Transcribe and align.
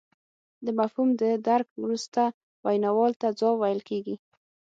د 0.65 0.67
مفهوم 0.79 1.09
د 1.21 1.23
درک 1.47 1.67
وروسته 1.83 2.21
ویناوال 2.65 3.13
ته 3.21 3.27
ځواب 3.39 3.57
ویل 3.59 3.81
کیږي 3.89 4.15